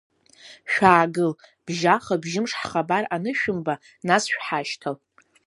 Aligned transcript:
Шәаагыл, 0.71 1.31
бжьаха-бжьымш 1.65 2.51
ҳхабар 2.59 3.03
анышәымба, 3.15 3.73
нас 4.07 4.23
шәҳашьҭал! 4.31 4.95